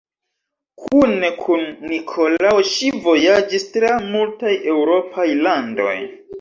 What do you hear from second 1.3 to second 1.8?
kun